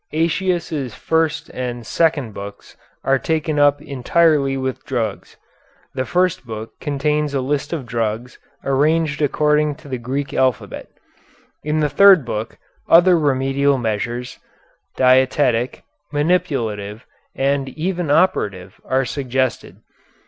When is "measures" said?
13.77-14.39